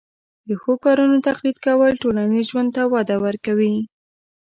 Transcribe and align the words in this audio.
د 0.47 0.49
ښو 0.61 0.73
کارونو 0.85 1.17
تقلید 1.27 1.57
کول 1.65 1.93
ټولنیز 2.03 2.45
ژوند 2.51 2.69
ته 2.75 2.83
وده 2.93 3.15
ورکوي. 3.25 3.75